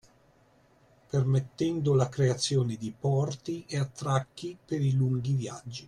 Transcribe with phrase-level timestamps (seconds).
[1.11, 5.79] Permettendo la creazione di porti e attracchi per i lunghi viaggi.